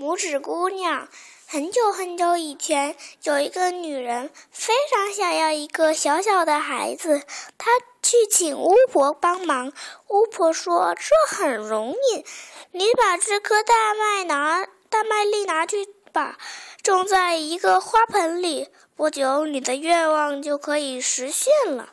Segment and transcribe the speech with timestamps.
[0.00, 1.08] 拇指姑娘。
[1.46, 7.20] 很久很久以前，有一个女人非常想要一个小小的孩子，
[7.58, 7.70] 她
[8.02, 9.70] 去请巫婆帮忙。
[10.08, 12.24] 巫婆说：“这很容易，
[12.70, 16.38] 你把这颗大麦拿大麦粒拿去吧，
[16.82, 21.90] 种在一个花盆里，不久你的愿望就可以实现了。”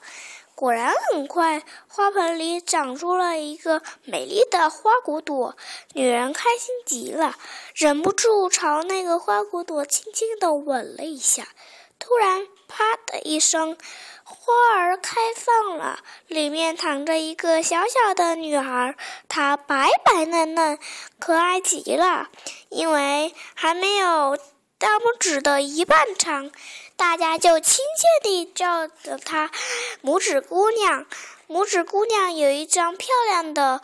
[0.58, 5.56] 果然，很快，花盆里长出了一个美丽的花骨朵。
[5.94, 7.36] 女人开心极了，
[7.76, 11.50] 忍不住朝那个花骨朵轻轻地吻了一下。
[12.00, 13.78] 突然，啪的一声，
[14.24, 18.96] 花儿开放了，里面躺着一个小小的女孩。
[19.30, 20.80] 她白白嫩嫩，
[21.20, 22.30] 可爱极了，
[22.70, 24.36] 因为还没有
[24.80, 26.50] 大拇指的一半长。
[26.98, 29.52] 大家就亲切地叫着她
[30.04, 31.06] “拇指姑娘”。
[31.48, 33.82] 拇指姑娘有一张漂亮的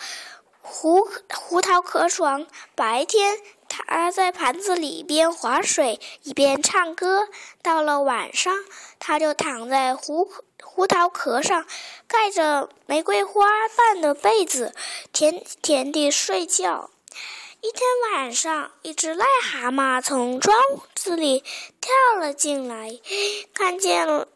[0.62, 3.40] 胡胡桃壳床，白天
[3.70, 7.28] 她在盘子里边划水一边唱歌，
[7.62, 8.52] 到了晚上，
[8.98, 10.32] 她就躺在胡
[10.64, 11.68] 胡桃壳上，
[12.08, 13.46] 盖着玫瑰花
[13.78, 14.74] 瓣的被子，
[15.14, 16.90] 甜甜地睡觉。
[17.64, 20.54] 一天晚上，一只癞蛤蟆从窗
[20.96, 21.46] 子里
[21.80, 23.00] 跳了进来，
[23.54, 24.28] 看见了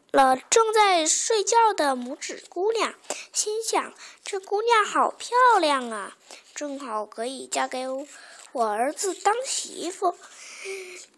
[0.49, 2.93] 正在睡觉的拇指姑娘，
[3.33, 6.15] 心想：这姑娘好漂亮啊，
[6.55, 7.85] 正好可以嫁给
[8.53, 10.15] 我儿子当媳妇。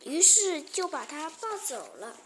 [0.04, 2.18] 于是就把她抱走了。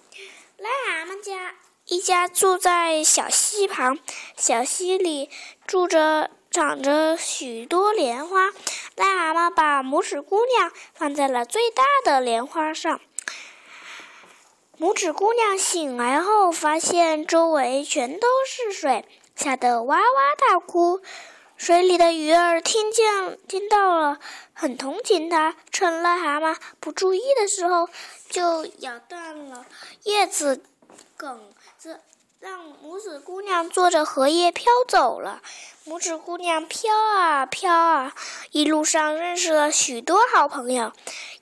[0.60, 1.56] 癞蛤蟆家
[1.88, 4.00] 一家住在小溪旁，
[4.38, 5.30] 小溪里
[5.68, 6.32] 住着。
[6.54, 8.52] 长着许多莲花，
[8.96, 13.02] 癞蛤蟆把拇指姑娘放在了最大的莲花上。
[14.80, 20.04] 拇指姑娘醒来后，发现周围全都是水，吓得哇哇
[20.36, 21.02] 大哭。
[21.56, 24.20] 水里的鱼儿听见听到了，
[24.54, 27.88] 很同情她，趁癞蛤蟆不注意的时候，
[28.30, 29.66] 就咬断了
[30.04, 30.64] 叶子
[31.16, 32.02] 梗子。
[32.44, 35.42] 让拇指姑娘坐着荷叶飘走了。
[35.86, 38.14] 拇指姑娘飘啊飘啊，
[38.52, 40.92] 一路上认识了许多好朋友，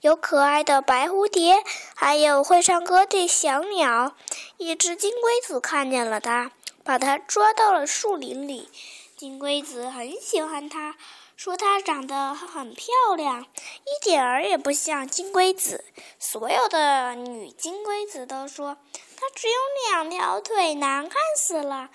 [0.02, 1.64] 有可爱的白蝴蝶，
[1.96, 4.14] 还有会唱歌的小鸟。
[4.58, 6.52] 一只金龟子看见了它，
[6.84, 8.68] 把它抓到了树林里。
[9.16, 10.94] 金龟子很喜欢它，
[11.36, 12.86] 说它长得很漂
[13.16, 15.84] 亮，一点儿也不像金龟子。
[16.20, 18.76] 所有的女金龟子都说。
[19.22, 19.54] 它只有
[19.92, 21.90] 两条腿，难看死了。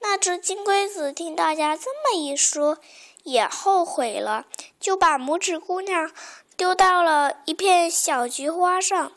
[0.00, 2.78] 那只金龟子听大家这么一说，
[3.22, 4.46] 也后悔了，
[4.80, 6.10] 就把拇指姑娘
[6.56, 9.12] 丢到了一片小菊花上，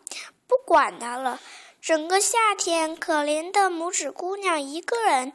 [0.45, 1.39] 不管它了。
[1.79, 5.31] 整个夏天，可怜的拇指姑娘一个人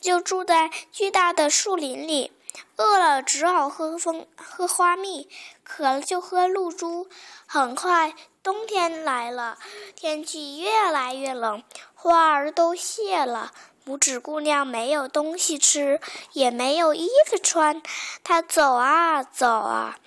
[0.00, 2.32] 就住在巨大的树林里，
[2.78, 5.28] 饿了只好喝蜂喝花蜜，
[5.62, 7.06] 渴了就喝露珠。
[7.44, 8.14] 很快。
[8.44, 9.56] 冬天来了，
[9.96, 13.52] 天气越来越冷，花儿都谢了。
[13.86, 15.98] 拇指姑娘没有东西吃，
[16.34, 17.80] 也没有衣服穿。
[18.22, 19.98] 她走啊走啊，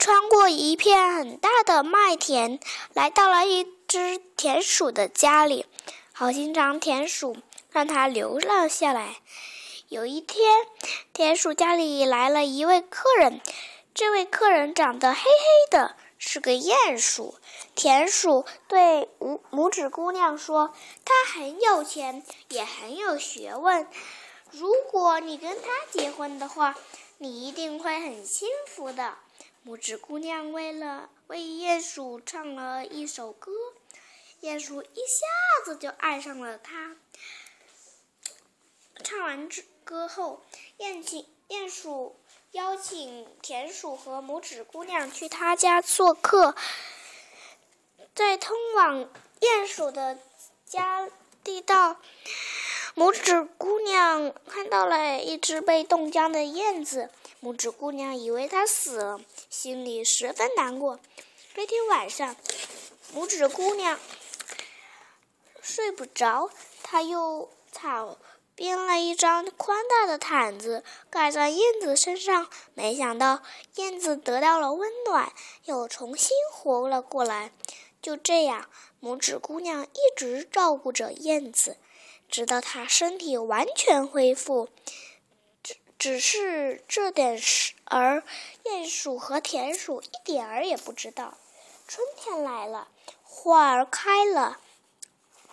[0.00, 2.58] 穿过一片很大的麦田，
[2.92, 5.66] 来到了一只田鼠的家里。
[6.12, 7.36] 好心肠田鼠
[7.70, 9.18] 让她留了下来。
[9.88, 10.66] 有一天，
[11.12, 13.40] 田鼠家里来了一位客人，
[13.94, 15.94] 这位客人长得黑黑的。
[16.28, 17.36] 是个鼹鼠，
[17.76, 20.74] 田鼠对拇拇指姑娘说
[21.06, 23.86] ：“他很有钱，也很有学问。
[24.50, 26.76] 如果你跟他结婚的话，
[27.18, 29.18] 你一定会很幸福的。”
[29.64, 33.52] 拇指姑娘为了为鼹鼠唱了一首歌，
[34.42, 36.96] 鼹鼠一下子就爱上了他。
[39.04, 40.42] 唱完这歌后，
[40.78, 42.16] 鼹鼠鼹鼠。
[42.52, 46.54] 邀请田鼠和拇指姑娘去他家做客，
[48.14, 50.18] 在通往鼹鼠的
[50.64, 51.08] 家
[51.44, 51.96] 地道，
[52.94, 57.10] 拇指姑娘看到了一只被冻僵的燕子。
[57.42, 60.98] 拇指姑娘以为它死了，心里十分难过。
[61.54, 62.34] 这天晚上，
[63.14, 64.00] 拇指姑娘
[65.60, 66.50] 睡不着，
[66.82, 68.16] 她又草。
[68.56, 73.42] 编了一张宽大的毯子盖在燕子身上，没想到
[73.74, 75.30] 燕子得到了温暖，
[75.66, 77.52] 又重新活了过来。
[78.00, 78.70] 就这样，
[79.02, 81.76] 拇指姑娘一直照顾着燕子，
[82.30, 84.70] 直到她身体完全恢复。
[85.62, 88.22] 只只是这点事儿，
[88.64, 91.36] 鼹鼠和田鼠一点儿也不知道。
[91.86, 92.88] 春天来了，
[93.22, 94.60] 花儿开了，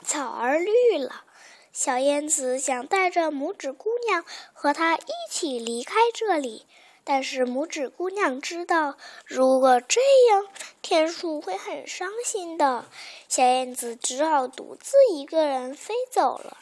[0.06, 1.25] 草儿绿了。
[1.73, 4.23] 小燕子想带着拇指姑娘
[4.53, 6.67] 和她一起离开这里，
[7.03, 9.99] 但是拇指姑娘知道，如果这
[10.29, 10.45] 样，
[10.83, 12.85] 田鼠会很伤心的。
[13.27, 16.57] 小燕子只好独自一个人飞走了。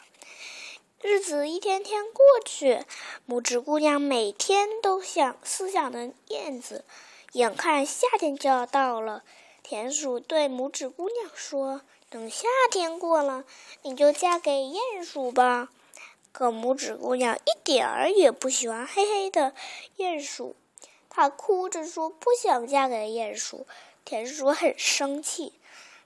[1.02, 2.86] 日子一天天过去，
[3.28, 6.86] 拇指姑娘每天都想思想着燕子。
[7.32, 9.24] 眼看夏天就要到了，
[9.62, 11.82] 田鼠对拇指姑娘说
[12.12, 13.44] ：“等夏天过了，
[13.82, 15.70] 你就嫁给鼹鼠吧。”
[16.30, 19.54] 可拇指姑娘一点儿也不喜欢黑黑的
[19.96, 20.54] 鼹鼠，
[21.10, 23.66] 她哭着说：“不想嫁给鼹鼠。”
[24.04, 25.54] 田鼠很生气，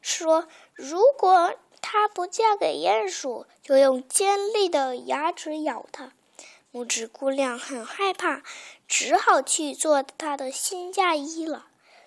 [0.00, 6.12] 说：“如果……”她不嫁给鼹鼠，就用尖利的牙齿咬她。
[6.72, 8.42] 拇指姑娘很害怕，
[8.88, 11.66] 只好去做她的新嫁衣了。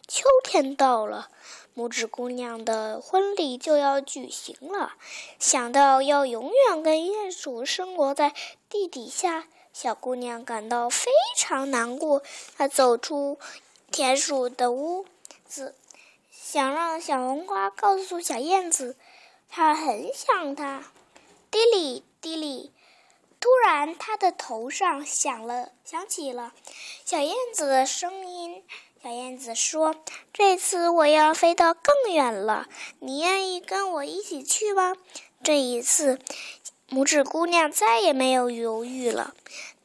[0.10, 1.30] 秋天到了，
[1.76, 4.94] 拇指姑娘的婚礼就要举行了。
[5.38, 8.34] 想到要永远跟鼹鼠生活在
[8.68, 12.24] 地底下，小姑娘感到非常难过。
[12.58, 13.38] 她走出
[13.92, 15.06] 田鼠的屋
[15.46, 15.76] 子，
[16.32, 18.98] 想让小红花告诉小燕子。
[19.48, 20.92] 她很想他，
[21.52, 22.74] 滴哩滴哩。
[23.40, 26.52] 突然，他的头上响了，响起了
[27.06, 28.66] 小燕子的声音。
[29.02, 29.96] 小燕子说
[30.34, 32.68] ：“这次我要飞得更远了，
[33.00, 34.94] 你愿意跟我一起去吗？”
[35.42, 36.20] 这一次，
[36.90, 39.34] 拇指姑娘再也没有犹豫了，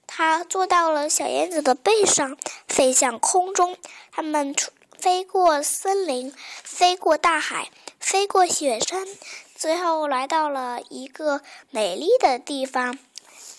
[0.09, 3.77] 她坐到了小燕子的背上，飞向空中。
[4.11, 4.53] 他们
[4.99, 6.35] 飞过森林，
[6.65, 7.71] 飞过大海，
[8.01, 9.07] 飞过雪山。
[9.55, 11.41] 最后来到了一个
[11.71, 12.99] 美丽的地方，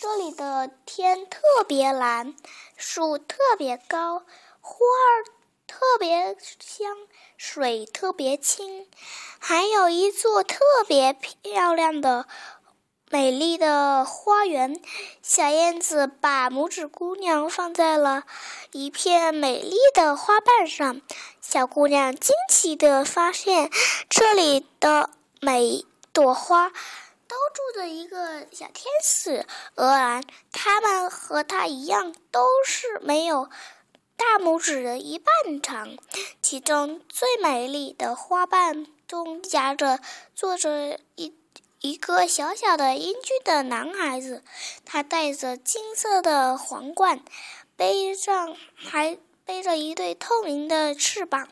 [0.02, 2.36] 这里的天特别蓝，
[2.76, 4.26] 树特别高，
[4.60, 5.32] 花儿
[5.78, 6.96] 特别香，
[7.36, 8.88] 水特别清，
[9.40, 12.28] 还有一座特别漂亮的、
[13.10, 14.82] 美丽的花园。
[15.22, 18.24] 小燕子把拇指姑娘放在了
[18.72, 21.02] 一片美丽的花瓣上，
[21.42, 23.70] 小姑娘惊奇地发现
[24.10, 25.10] 这里的
[25.42, 25.86] 每。
[26.14, 29.46] 朵花都住着一个小天使，
[29.76, 30.24] 鹅然
[30.54, 33.50] 他们和他一样，都是没有
[34.18, 35.98] 大拇指的一半长。
[36.42, 40.00] 其中最美丽的花瓣中夹着
[40.34, 41.34] 坐着一
[41.82, 44.44] 一个小小的英俊的男孩子，
[44.86, 47.24] 他戴着金色的皇冠，
[47.76, 51.48] 背上还背着一对透明的翅膀。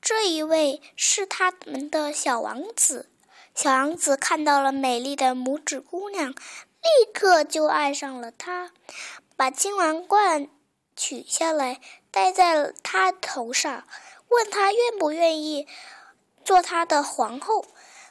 [0.00, 3.10] 这一位是他们的小王子。
[3.54, 8.70] 小王子看到了美丽的拇指姑娘，立刻就爱上了她，
[9.34, 10.48] 把金王冠
[10.96, 13.86] 取下来戴在她头上，
[14.28, 15.68] 问她愿不愿意
[16.44, 17.66] 做他的皇后。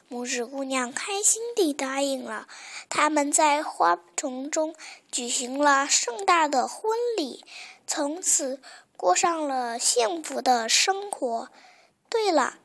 [0.08, 2.46] 拇指姑娘开心地答应了。
[2.88, 4.74] 他们在花丛中
[5.10, 7.44] 举行了盛大的婚礼，
[7.88, 8.62] 从此
[8.96, 11.50] 过上了幸福的生活。
[12.08, 12.58] 对了。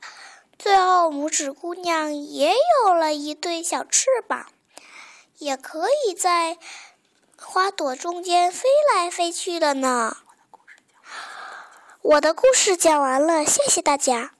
[0.59, 2.53] 最后，拇指姑娘也
[2.85, 4.45] 有了一对小翅膀，
[5.39, 6.59] 也可以在
[7.43, 10.17] 花朵中间飞来飞去了呢。
[12.01, 14.31] 我的故事讲完了，谢谢大家。